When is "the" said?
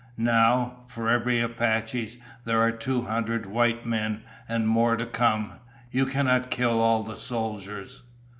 7.03-7.15